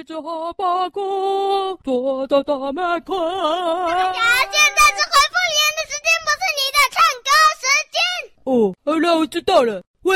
[0.00, 3.14] 骑着哈巴狗，躲到大门口。
[3.18, 4.20] 大家，
[4.50, 7.28] 现在是回复留言的时间，不是你的唱歌
[7.60, 7.62] 时
[7.92, 8.00] 间。
[8.44, 8.50] 哦，
[8.82, 9.82] 好了，我知道了。
[10.02, 10.08] 回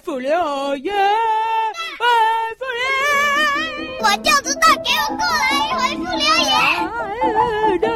[0.00, 0.30] 复留
[0.76, 0.94] 言，
[1.96, 2.04] 回
[2.58, 2.84] 复留
[3.78, 6.20] 言，我就知道，给我过来回复留
[7.80, 7.89] 言。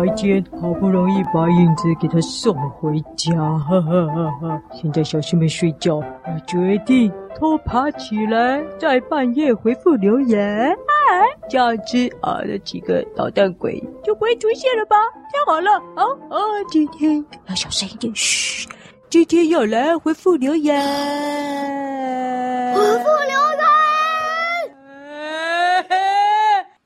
[0.00, 4.62] 白天好不容易把影子给他送回家，哈哈哈哈！
[4.72, 10.74] 现在小师妹睡觉，我决定偷爬起来，在半夜回复留言，哎，
[11.50, 14.96] 这样子啊，那几个捣蛋鬼就不会出现了吧？
[15.30, 18.66] 太好了，哦哦，今天要小声一点，嘘，
[19.10, 20.82] 今天要来回复留言，
[22.74, 23.60] 回复留言。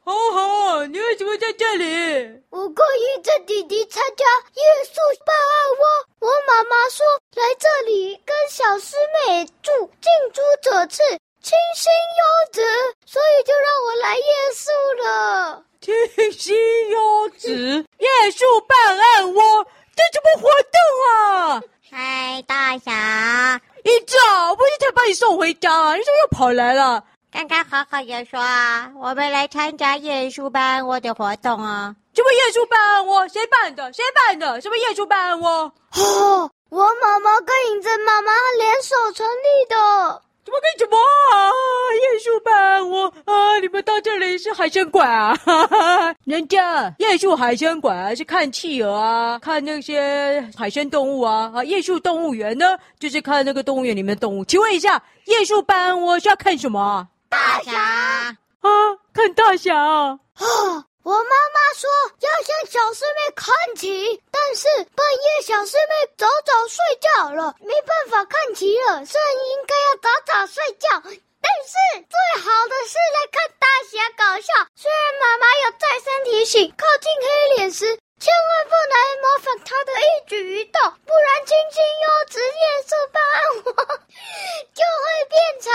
[0.06, 2.42] 好好，你为什么在这里？
[2.50, 5.84] 我可以带弟弟参加夜宿办案窝。
[6.20, 7.04] 我妈妈说
[7.34, 11.02] 来这里跟小师妹住，近朱者赤，
[11.42, 12.62] 清新优质，
[13.04, 14.70] 所以就让我来夜宿
[15.02, 15.62] 了。
[15.80, 16.56] 清新
[16.90, 20.78] 优质，夜宿办案窝，这什么活动
[21.10, 21.62] 啊？
[21.90, 27.04] 嗨，大侠，一早不是才把你送回家，你怎么又跑来了？
[27.34, 31.96] 刚刚好好也说啊，我们来参加夜书办案窝的活动啊。
[32.14, 33.26] 什么夜书办案窝？
[33.26, 33.92] 谁办的？
[33.92, 34.60] 谁办的？
[34.60, 35.50] 什么夜书办案窝？
[35.96, 40.22] 哦，我妈妈跟影子妈妈联手成立的。
[40.44, 40.96] 怎么跟什么
[41.32, 41.50] 啊？
[42.02, 43.58] 夜书办案窝啊！
[43.60, 45.34] 你们到这里是海参馆啊？
[45.44, 51.50] 哈哈，人家夜宿海参馆是看企鹅啊，看那些海生动物啊。
[51.52, 54.44] 啊，夜宿动物园呢，就是看那个动物园里面的动物。
[54.44, 57.08] 请问一下，夜宿办案窝是要看什么？
[57.34, 57.72] 大侠
[58.62, 58.70] 啊，
[59.12, 60.20] 看大侠啊！
[61.02, 61.90] 我妈妈说
[62.20, 69.04] 要向小师妹看齐，但是半夜小师妹早早睡觉了，没办法看齐了。
[69.04, 70.88] 虽然应该要早早睡觉，
[71.42, 74.54] 但是最好的是来看大侠搞笑。
[74.76, 83.74] 虽然妈妈有再三提醒，靠近黑脸时千万不能模仿他的一举一动，不然清新优质夜宿办案窝
[84.72, 85.72] 就会变成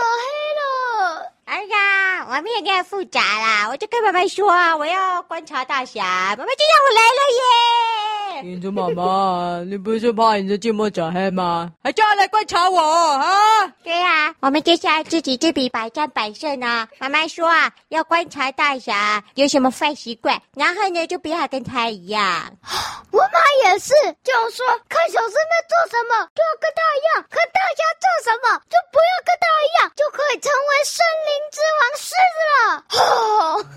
[0.00, 0.24] 黑
[0.58, 1.32] 了。
[1.44, 4.46] 哎呀，我们有点复杂啦，我就跟妈妈说，
[4.78, 6.04] 我要观察大侠，
[6.38, 8.50] 妈妈就让我来了耶。
[8.52, 11.70] 影子妈妈， 你不是怕你的寂寞者黑吗？
[11.82, 13.66] 还叫他来观察我啊？
[13.82, 16.88] 对呀、啊，我们接下来自己这笔百战百胜啊。
[16.98, 22.52] 妈妈说啊，要观察大侠有什么坏习惯，然后呢就不要跟他一样。
[23.12, 31.40] 我妈也是，就说看小师妹做什么就要跟她一样，看大家做什么就不要跟她一样，就可以成为森林。
[31.50, 32.60] 之王狮子了！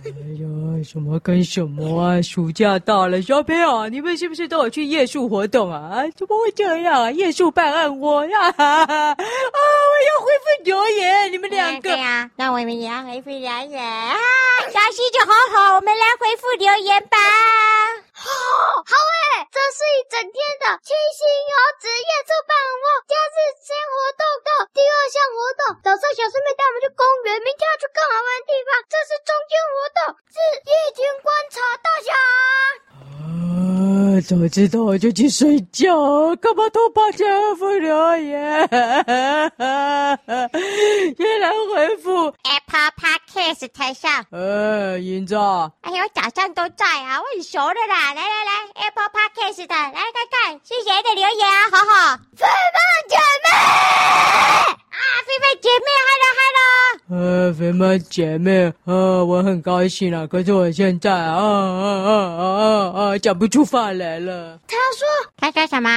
[0.05, 0.07] 哎
[0.37, 0.45] 呀，
[0.85, 2.21] 什么跟什么啊？
[2.21, 6.03] 暑假到了，小朋友，你们是不是都有去夜宿活动啊？
[6.15, 7.11] 怎么会这样啊？
[7.11, 8.39] 夜宿办案窝呀！
[8.57, 11.89] 啊，我要回复留言，你们两个。
[11.89, 14.15] 对呀，那我们也要回复留言啊！
[14.69, 17.17] 小溪就好好，我们来回复留言吧。
[18.13, 25.61] 好，好诶，这是一整天的清新优质夜宿办案窝，假日先活动的第二项活动。
[25.83, 28.69] 早上小师妹带我们去公园，明天要去更好玩的地方。
[28.87, 32.15] 这是中间活动，是夜间观察大侠。
[33.03, 38.67] 啊，早知道我就去睡觉，干嘛偷把这二副留言？
[41.17, 44.25] 先来回复 Apple Podcast 台上。
[44.31, 45.35] 呃，银子。
[45.35, 48.13] 哎呦，我早上都在啊，我很熟的啦。
[48.13, 51.69] 来来来，Apple Podcast 的，来看看是谁的留言啊？
[51.71, 52.47] 好好，飞梦
[53.09, 54.75] 姐妹啊，
[55.25, 55.85] 飞梦姐妹
[57.53, 64.59] 飞梦姐妹，呃，我很高兴啊，可是我现在啊啊啊啊啊啊讲不出话来了。
[64.67, 65.89] 他说，他说什么？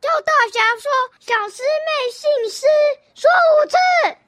[0.00, 2.66] 叫大侠说，小师妹姓施，
[3.14, 3.76] 说五次。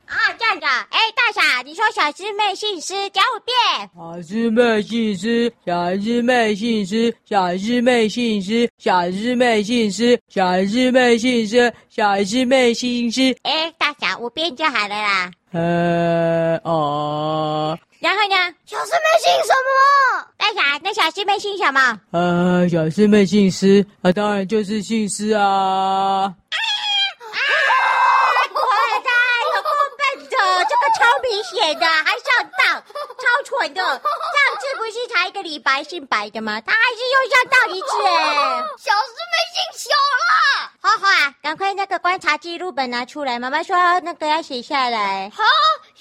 [0.07, 3.91] 啊，这样子，哎，大侠，你说小师妹姓施，讲五遍。
[3.93, 13.37] 小师妹姓施，小师妹姓施，小师妹姓施，小师妹姓施，小师妹姓施，小师妹姓施。
[13.43, 13.69] 哎，
[13.99, 15.31] 大侠，五遍就好了啦。
[15.53, 17.79] 呃，哦。
[17.99, 18.37] 然后呢？
[18.67, 20.27] 小师妹姓什么？
[20.37, 22.01] 大侠，那小师妹姓什么？
[22.13, 26.33] 呃，小师妹姓施，那、啊、当然就是姓施啊。
[31.23, 32.83] 明显的还上当，
[33.19, 33.83] 超蠢的！
[33.83, 33.99] 上
[34.61, 36.61] 次不是才一个李白姓白的吗？
[36.61, 38.63] 他还是又上当一次哎！
[38.79, 41.06] 小师妹姓小了，好好啊，
[41.47, 45.31] 赶快那个观察记录本拿出来，妈妈说那个要写下来。
[45.33, 45.45] 好，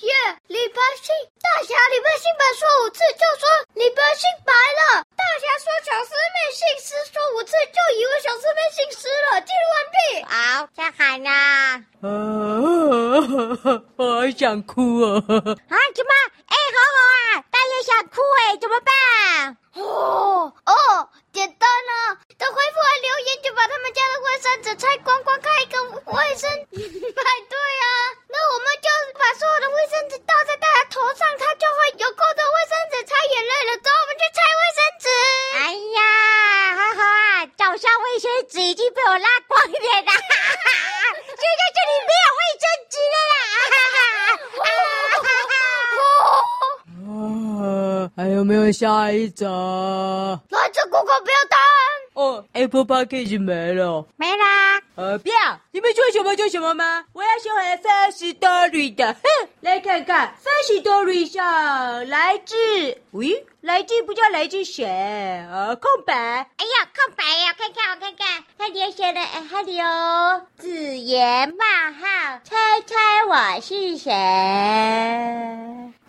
[0.02, 0.12] 耶，
[0.48, 3.46] 李白姓大侠，李白姓白说五次就说
[3.76, 4.52] 李白姓白
[4.82, 5.06] 了。
[5.16, 9.40] 大侠说小师妹姓施，说五次就以为小师妹姓施了。
[9.42, 10.26] 记录完毕。
[10.26, 11.30] 好，再喊呐。
[12.02, 12.10] 啊，
[13.98, 15.22] 我好想哭哦。
[15.28, 16.12] 啊，怎么？
[16.48, 16.98] 哎，好好
[17.38, 19.56] 啊，大爷想哭哎，怎么办？
[19.80, 20.74] 哦哦，
[21.32, 27.88] 简单了，等回复完留言就把他们家的卫生纸拆光光，开一个卫生派对啊！
[28.28, 33.80] 那我们就把所有的卫生纸倒在大家头上，他就会有够多卫生纸擦眼泪了。
[33.80, 35.08] 走，我们去拆卫生纸。
[35.56, 39.72] 哎呀，好好啊，早上卫生纸已经被我拉光了
[40.04, 43.40] 啦，现在这里没有卫生纸了啦。
[48.72, 50.40] 下一则？
[50.50, 51.60] 来自 Google 表单。
[52.14, 54.82] 哦，Apple Podcast 没了，没啦。
[54.96, 57.04] 呃，不要，你们说什么就什么吗？
[57.12, 59.14] 我要写回 Firstory 的。
[59.14, 62.56] 哼，来看看 Firstory 上来自，
[63.12, 64.86] 喂，来自不知道来自谁？
[65.52, 66.14] 呃，空白。
[66.14, 72.96] 哎呀，空白呀，看看我看看，他里写的，哎，哈里哦，子言冒号，猜猜
[73.28, 74.10] 我是谁？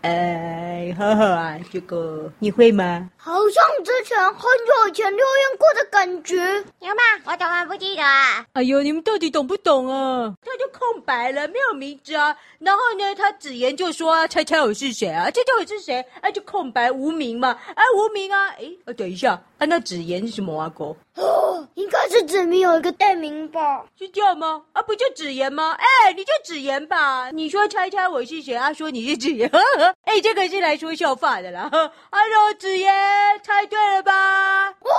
[0.06, 3.11] 哎，好好啊，这个你会吗？
[3.17, 6.37] 好像之前很久以前留言过的感觉，
[6.79, 7.03] 有吗？
[7.25, 8.47] 我怎么不记得啊？
[8.53, 10.32] 哎呦，你们到底懂不懂啊？
[10.44, 12.37] 他就空白了，没有名字啊。
[12.61, 15.25] 然后呢，他子言就说啊，猜猜我是谁啊？
[15.25, 16.05] 猜猜我是谁？
[16.20, 18.50] 啊，就空白无名嘛，啊，无名啊。
[18.50, 20.69] 哎，啊，等一下，啊，那子言是什么啊？
[20.69, 20.94] 哥？
[21.17, 23.85] 哦， 应该是子明有一个代名吧？
[23.99, 24.63] 是这样吗？
[24.73, 25.77] 啊，不就子言吗？
[25.79, 27.31] 哎，你就子言吧。
[27.31, 28.55] 你说猜猜我是谁？
[28.55, 29.49] 啊，说你是子言。
[29.49, 31.69] 呵 呵哎，这个是来说笑话的啦。
[32.13, 32.95] Hello，子言，
[33.43, 34.69] 猜对了吧？
[34.81, 34.91] 哦，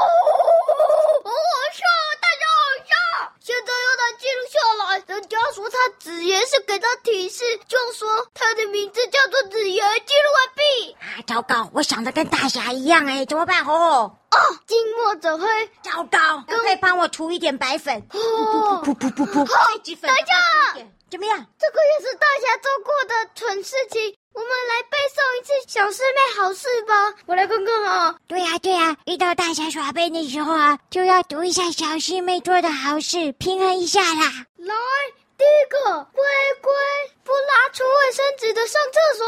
[1.24, 1.30] 好
[1.74, 1.84] 笑，
[2.22, 3.32] 大家好笑。
[3.40, 5.04] 现在要他记录下来。
[5.08, 9.86] 人家说他子言是给他提示，就说他的名字叫做子言。
[10.06, 10.92] 记录完毕。
[10.94, 13.64] 啊，糟糕，我想的跟大侠一样哎，怎么办？
[13.64, 14.12] 哦。
[14.32, 15.48] 哦，近墨者黑，
[15.84, 16.44] 糟糕！
[16.48, 17.96] 可不可以帮我涂一点白粉？
[18.12, 19.46] 哦，噗噗噗噗噗！
[19.46, 20.08] 好，等一下，
[21.12, 21.46] 怎么样？
[21.60, 27.14] 这个也是大侠做过的蠢事情，我们来背诵一次小师妹好事吧。
[27.28, 28.16] 我来看看啊。
[28.28, 34.24] 对呀对呀，遇到大侠耍背的时候啊，就要读一下小师妹做的好事，平衡一下啦。
[34.58, 34.74] 来，
[35.38, 36.24] 第一个，乖
[36.64, 36.74] 乖
[37.24, 39.28] 不拿出卫生纸的上厕所，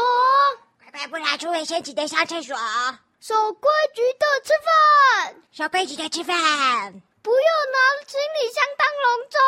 [1.30, 2.56] 乖乖不拿出卫生纸的上厕所。
[3.20, 9.40] 守规矩的吃饭，守规矩的吃饭，不要拿行李箱当笼中，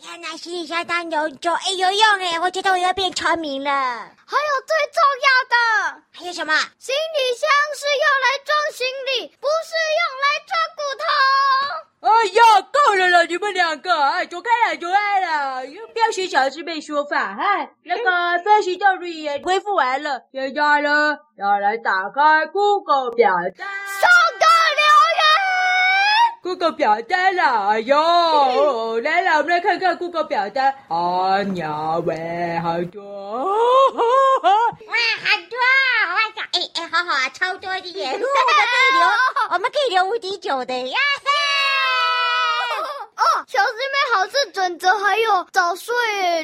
[0.00, 1.54] 不要拿行李箱当笼中。
[1.54, 3.70] 哎，有用哎，我觉得我要变聪明了。
[3.70, 6.52] 还有最重要的，还有什么？
[6.78, 11.04] 行李箱是用来装行李，不是用来装骨头。
[12.02, 15.62] 哎呀，够了了，你们两个，哎，走开了，走开了，
[15.92, 18.10] 不要学小师妹说话，哎，那个
[18.42, 23.68] Firstory 也恢复完了，现在呢，要来打开 Google 表单，
[26.52, 27.96] ，Google 表单了，哎呦，
[29.00, 33.52] 来了，我们来看看 Google 表单，啊，鸟喂，好多，哇，
[34.02, 34.04] 好
[35.48, 35.56] 多，
[36.12, 39.06] 哇塞，哎哎，好好啊，超多的耶， 我们可以留，
[39.50, 40.96] 我们可以留无敌久的呀。
[43.48, 45.94] 小师妹好事准则还有早睡，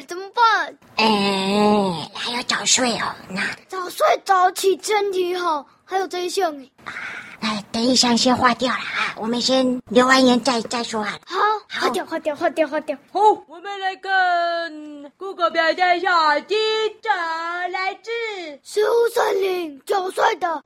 [0.07, 0.77] 怎么办？
[0.97, 6.69] 哎，还有早睡哦，那早睡早起身体好，还有这一项哎。
[7.49, 11.17] 哎，等一下先化掉了啊，我们先留完言再再说啊。
[11.25, 11.39] 好，
[11.81, 12.95] 划掉，化掉，化掉，化掉。
[13.11, 18.11] 好，我们来看 Google 表现下第一则来自
[18.63, 20.63] 十五森林九岁的奥利。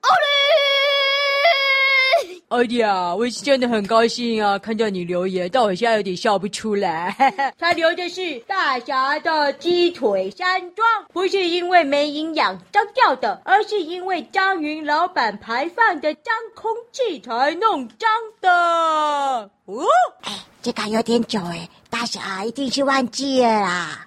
[2.53, 7.11] 奥利啊，我是真的很高兴啊，看到你留言，但我现在有点笑不出来。
[7.57, 18.07] 他留的是大侠的鸡腿山庄，不是因为没营养脏掉的，而是因为张云老板排放的脏空气才弄脏
[18.39, 19.49] 的。
[19.65, 19.83] 哦，
[20.21, 20.31] 哎，
[20.61, 24.05] 这个有点久哎，大侠一定是忘记了啦。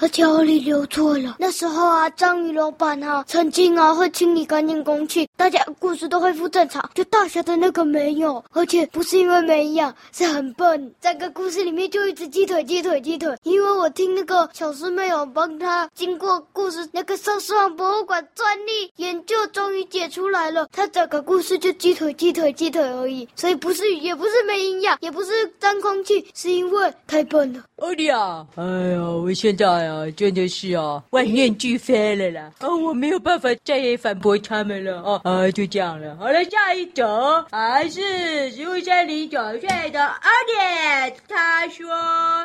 [0.00, 1.36] 而且奥利留错了。
[1.38, 6.88] 那时候啊，章鱼老板啊，曾经啊会清理干净空气，大家故事都恢复正常。
[6.94, 10.94] 就大侠的那个没有，而且不是因为没营养，是很笨。
[11.00, 13.36] 整个故事里面就一直鸡腿、鸡腿、鸡腿。
[13.42, 20.68] 因为我听那个小师妹有帮他经过故事那个寿司王博物馆专利研究，终于解出来了。
[20.70, 27.64] 他整个故事就鸡腿、鸡腿、鸡腿而已，所以不是也不是没营养，也不是脏空气，是因为太笨了。
[27.78, 32.52] 奥利啊，哎呀，我现在啊，真的是啊，万念俱灰了啦！
[32.60, 35.20] 啊，我没有办法再也反驳他们了啊！
[35.32, 36.16] 啊，啊，就这样了。
[36.16, 41.86] 好了，下一则还是植物森林九岁的阿脸，他说：“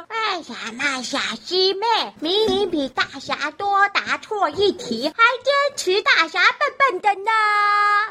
[0.09, 1.85] 为什么小师妹
[2.19, 7.31] 明明比大侠多答错一题，还坚持大侠笨笨的呢？”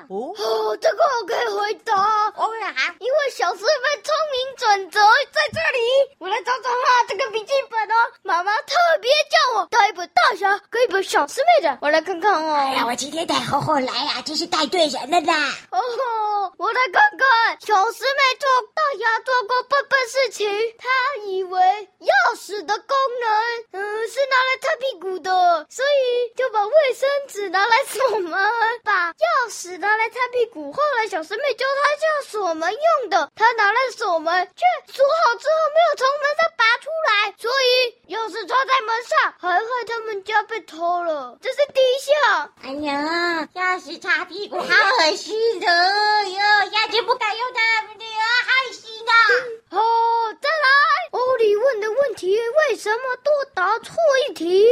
[0.09, 1.95] 哦，哦，这个我可以回答。
[2.37, 5.01] 哦呀，因为小师妹聪明准则
[5.33, 5.79] 在这里。
[6.19, 12.53] 我来找找哈，这个笔记本哦，妈妈特别叫我带一本大侠跟一本小师妹的，我来看看哦。
[12.53, 15.49] 哎呀，我今天带厚厚来呀，真是带对人了啦。
[15.71, 20.47] 哦吼，我来看看，小师妹做大侠做过笨笨事情，
[20.77, 20.87] 她
[21.25, 21.59] 以为
[22.01, 28.39] 钥匙的功能，嗯，是拿来擦屁股的，所以就把卫生纸拿来锁门，
[28.85, 30.71] 把钥匙拿来擦屁股。
[30.71, 41.07] 后来小师妹教她叫锁门用的，她拿来锁门，却锁好之后没有从门上拔出来，所以钥匙插在门上，还害他们家被偷了。
[41.41, 42.53] 这是第一项。
[42.63, 46.41] 哎呀，钥匙擦屁股好恶心的哟，
[46.73, 49.77] 下次不敢用它们的哟，害死的。
[49.79, 50.69] 哦，再来，
[51.13, 52.37] 欧里问的问题
[52.69, 53.95] 为什么多答错
[54.29, 54.67] 一题？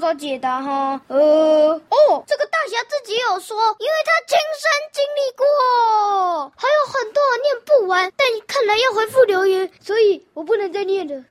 [0.00, 1.00] 找解答哈。
[1.08, 5.44] 呃，哦，这个大侠自己有说，因为他亲身经历过，
[6.56, 11.24] 还有很多念不完，但看来要回复留言，所以我不能再念了。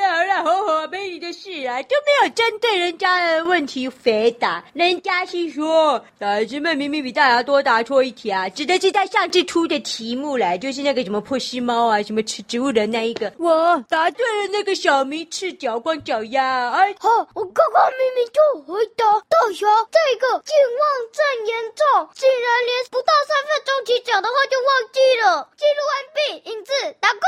[0.00, 4.64] 好了好了好了，好好，没你的事啊，都没有针对人家的问题回答。
[4.72, 13.32] 人家是说，小子们明明比大家多答错一题啊，指的是他上次出的题目来，就是那个什么破尸猫啊，什么吃植物人那一个。
[13.38, 25.48] 我，答对了那个小明赤脚光脚丫，哎，好，我刚刚明明就回答大侠这个健忘症严重，竟然连不到三分钟起脚的话就忘记了。
[25.56, 27.20] 记录完毕，影子打工。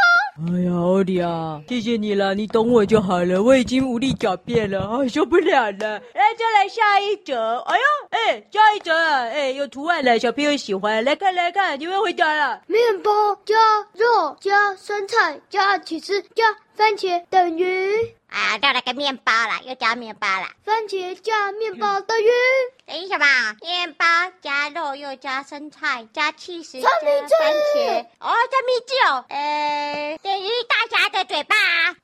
[0.49, 6.01] 哎呀，奥利啊，谢谢你了，你懂我就好了，我已经无力狡辩了，啊，受不了了。
[6.15, 7.59] 来，再来下一则。
[7.67, 11.05] 哎呦，哎，下一则啊，哎，有图案了，小朋友喜欢。
[11.05, 12.61] 来看，来看，你们回答了。
[12.67, 13.11] 面包
[13.45, 13.55] 加
[13.95, 16.45] 肉加酸菜加起司加
[16.77, 18.17] 番茄等于。
[18.33, 20.55] 啊，到了个面包啦，又加面包啦。
[20.65, 22.31] 番茄加面包等于
[22.87, 23.27] 等于什么？
[23.61, 24.07] 面包
[24.41, 26.89] 加肉又加生菜加起司加。
[26.89, 31.55] 番茄哦，三明治哦，呃，等于大侠的嘴巴。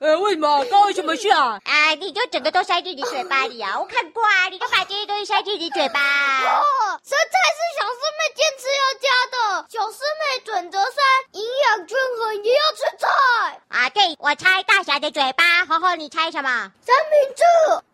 [0.01, 0.63] 呃，为什么？
[0.67, 1.59] 关我什么事啊？
[1.65, 3.79] 啊，你就整个都塞进你嘴巴里啊！
[3.81, 5.99] 我看过啊，你就把这些东西塞进你嘴巴。
[6.01, 9.67] 哦，生菜是小师妹坚持要加的。
[9.71, 10.93] 小师妹准则三：
[11.33, 13.58] 营养均衡也要吃菜。
[13.69, 16.31] 啊，对，我猜大侠的嘴巴，然后你猜。
[16.31, 16.73] 什么？
[16.85, 17.43] 三明治，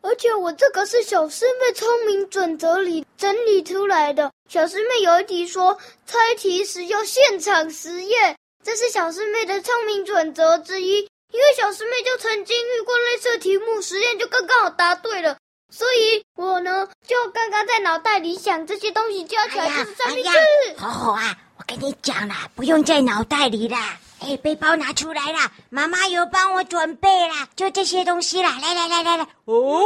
[0.02, 4.30] 而且我这个是小师妹聪明准则里整理出来的。
[4.48, 11.08] 小师妹有一题说，猜题时要现场实验，这是小师妹的聪明准则之一。
[11.32, 15.36] 因为小师妹就曾经遇过类似的题目，实验就刚刚好答对了。
[15.70, 20.38] 所以我呢，就刚刚在脑袋里想这些东西加起来就是三明治。
[20.76, 23.98] 好好啊，我跟你讲啦，不用在脑袋里啦。
[24.24, 25.38] 哎，背包拿出来了，
[25.68, 28.58] 妈妈有帮我准备了，就这些东西啦。
[28.62, 29.82] 来来来来来，哦，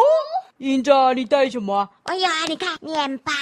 [0.59, 1.89] 英子，你带什么？
[2.05, 3.33] 哎呀，你看面包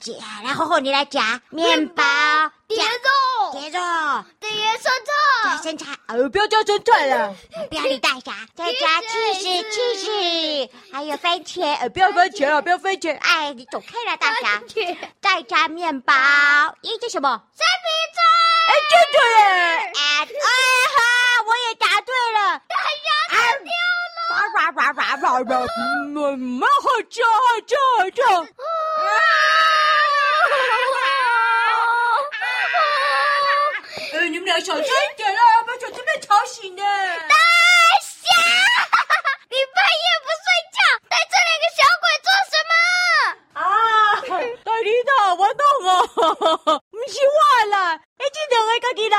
[0.00, 0.12] 夹，
[0.44, 5.86] 然后你来夹面包，夹肉，夹肉，叠生菜，加生菜。
[6.06, 7.34] 呃，不要加生菜了，
[7.68, 11.62] 不要你带啥，再加芝士，芝士，还有番茄。
[11.76, 13.16] 呃，不要番茄了，不要番茄。
[13.18, 14.62] 哎，你走开了，大侠。
[15.20, 16.12] 再加面包，
[16.82, 17.42] 咦，这什么？
[17.54, 18.17] 三明治。
[18.78, 19.42] 哎，真的耶！
[19.92, 19.98] 哎
[20.94, 20.98] 哈，
[21.46, 23.72] 我也答对了，大侠答对了。
[24.30, 25.42] 哇哇哇哇哇哇！
[26.14, 26.16] 嗯，
[26.60, 27.26] 好吃，好
[27.66, 28.22] 吃，好吃。
[28.22, 28.30] 啊！
[34.12, 36.82] 哎，你们俩小声一点啦，把小师妹吵醒了。
[36.82, 37.34] 大
[38.00, 38.26] 侠，
[39.50, 42.72] 你半夜不睡觉，带这两个小鬼做什么？
[43.58, 43.62] 啊，
[44.64, 45.90] 大领导，我懂哦，
[46.90, 47.38] 不是我
[47.70, 47.76] 啦。
[48.18, 49.16] 哎，今天我赶紧来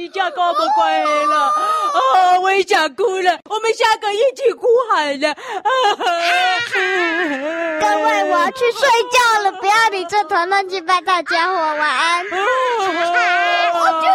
[0.00, 1.52] 真叫搞不乖了啊！
[2.40, 5.34] 我也想哭了，我们下个一起哭好了。
[7.80, 12.24] 各位，我要去睡觉了，不要理这团乱七八糟家伙，晚安。
[12.26, 14.06] 我去，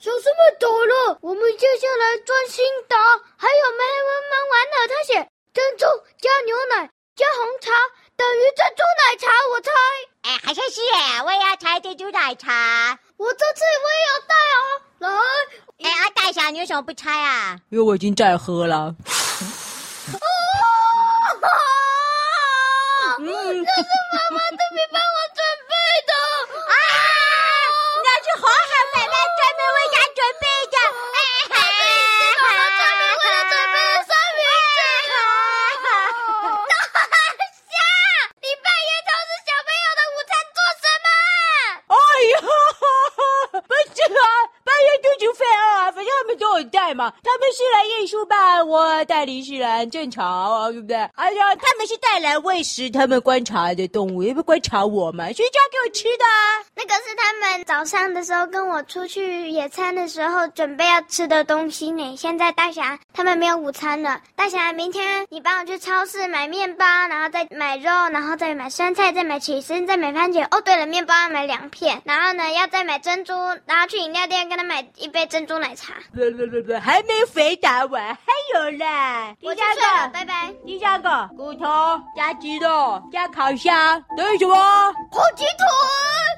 [0.04, 2.96] 小师妹走了，我们接下来专心答。
[3.38, 3.84] 还有没玩
[4.30, 4.86] 玩完了？
[4.88, 5.14] 他写
[5.54, 5.86] 珍珠
[6.20, 7.70] 加牛奶加红茶
[8.16, 9.70] 等于珍珠奶茶，我猜。
[10.36, 12.98] 哎，好像是耶，我也要拆珍珠奶茶。
[13.16, 14.60] 我这次我也要带哦。
[14.98, 15.08] 来，
[15.88, 17.58] 哎，大侠，你为什么不拆啊？
[17.70, 18.76] 因为我已经在喝了。
[18.76, 18.94] 哦，
[23.18, 25.72] 嗯，这是妈妈特别帮我准备
[26.06, 26.12] 的
[26.52, 26.74] 啊！
[28.04, 28.52] 那是好好
[28.94, 30.76] 奶奶专门为他准备的。
[31.16, 31.18] 哎，
[32.42, 34.40] 妈妈专门为他准备的三明
[34.76, 34.78] 治。
[36.68, 37.00] 大
[37.72, 37.74] 侠，
[38.42, 39.48] 你半夜偷吃小
[46.94, 50.96] 嘛，他们是来验书吧，我带零食来正常啊，对不对？
[51.14, 56.64] 哎呀，他们是带来喂食，他们观察的动物，也不观察我嘛，所以就要给我吃的啊。
[56.74, 62.16] 那个是他们早上的时候跟我出去野餐的时候准备要吃的东西呢。
[62.16, 70.46] 现在大侠他们没有午餐了，大侠明天你帮我去超市买面包，然后再买肉，然后再买酸菜，再买起司，再买番茄。
[70.50, 73.32] 哦，对了，面包要买两片，然后呢要再买珍珠，
[73.66, 75.94] 然后去饮料店跟他买一杯珍珠奶茶。
[76.14, 79.34] 不不不不，还没回答完，还有啦。
[79.42, 80.52] 我就睡了，拜拜。
[80.66, 81.64] 第三个骨头
[82.14, 84.54] 加鸡肉加烤箱，等于什么？
[85.10, 85.64] 火鸡腿。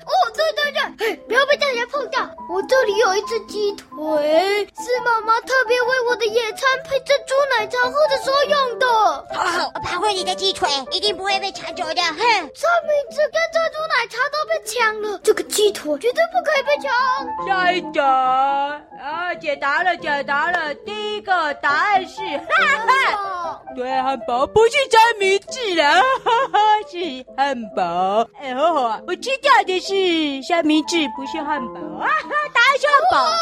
[0.09, 2.21] 哦，对对对，不要被大家碰到。
[2.49, 8.87] 我这里有一只鸡腿，是妈妈特别为我的野餐配珍珠奶茶喝的时候用的。
[9.35, 12.00] 好好，我保护你的鸡腿，一定不会被抢走的。
[12.00, 17.47] 哼，三明治跟珍珠奶茶都被抢了，这个鸡腿绝对不可以被抢。
[17.47, 20.75] 下一个啊，解答了，解答了。
[20.85, 22.44] 第一个答案是，哈
[22.87, 26.58] 哈，对，汉堡不是三明治啦，哈哈，
[26.90, 28.28] 是汉堡。
[28.38, 30.47] 哎，好好啊，我知道的是。
[30.47, 32.06] 三明治，不是汉堡啊！
[32.52, 33.32] 答案是汉堡。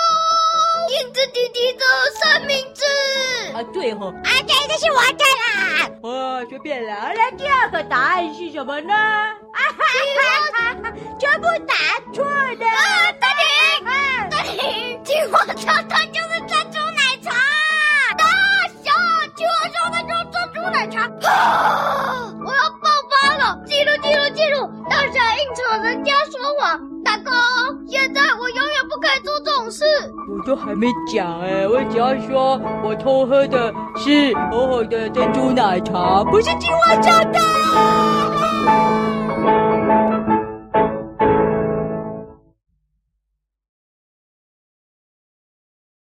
[0.88, 2.84] 影子弟弟的三明治
[3.52, 5.90] 啊，对吼、哦，啊，对，这是我的啦。
[6.02, 7.10] 哦，随便啦。
[7.12, 8.94] 来，第二个答案是什么呢？
[8.94, 9.84] 啊哈
[10.54, 11.74] 哈哈，全部答
[12.14, 12.66] 错了。
[12.68, 16.65] 啊，大婷，啊，大婷，听我说的就是珍
[30.46, 37.38] 都还没讲哎，我只要说我偷喝的是好好的珍珠奶茶，不是青蛙长的。